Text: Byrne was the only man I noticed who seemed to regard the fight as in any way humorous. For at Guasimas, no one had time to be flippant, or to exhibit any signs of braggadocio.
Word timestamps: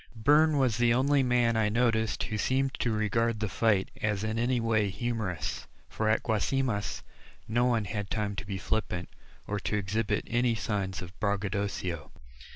Byrne 0.15 0.57
was 0.57 0.77
the 0.79 0.95
only 0.95 1.21
man 1.21 1.55
I 1.55 1.69
noticed 1.69 2.23
who 2.23 2.37
seemed 2.39 2.73
to 2.79 2.91
regard 2.91 3.39
the 3.39 3.47
fight 3.47 3.91
as 4.01 4.23
in 4.23 4.39
any 4.39 4.59
way 4.59 4.89
humorous. 4.89 5.67
For 5.89 6.09
at 6.09 6.23
Guasimas, 6.23 7.03
no 7.47 7.65
one 7.65 7.85
had 7.85 8.09
time 8.09 8.35
to 8.37 8.45
be 8.47 8.57
flippant, 8.57 9.09
or 9.45 9.59
to 9.59 9.77
exhibit 9.77 10.23
any 10.25 10.55
signs 10.55 11.03
of 11.03 11.13
braggadocio. 11.19 12.11